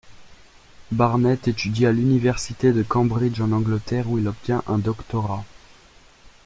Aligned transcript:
Barnett 0.91 1.47
étudie 1.47 1.85
à 1.85 1.91
l'université 1.91 2.73
de 2.73 2.81
Cambridge 2.81 3.39
en 3.39 3.51
Angleterre 3.51 4.09
où 4.09 4.17
il 4.17 4.27
obtient 4.27 4.63
un 4.65 4.79
doctorat. 4.79 5.45